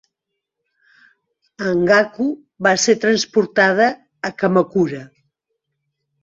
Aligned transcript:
Hangaku 1.65 2.25
va 2.69 2.71
ser 2.85 2.95
transportada 3.05 3.87
a 4.31 4.33
Kamakura. 4.41 5.05